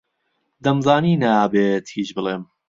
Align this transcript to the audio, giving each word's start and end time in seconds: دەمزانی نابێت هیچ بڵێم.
دەمزانی 0.63 1.19
نابێت 1.23 1.85
هیچ 1.97 2.09
بڵێم. 2.15 2.41